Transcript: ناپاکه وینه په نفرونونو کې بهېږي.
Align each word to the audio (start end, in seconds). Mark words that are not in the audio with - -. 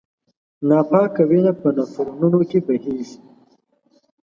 ناپاکه 0.67 1.23
وینه 1.29 1.53
په 1.61 1.67
نفرونونو 1.77 2.39
کې 2.49 2.59
بهېږي. 2.65 3.17